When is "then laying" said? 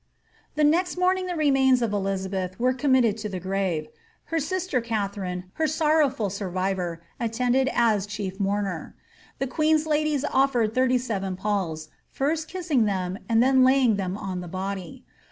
13.43-13.97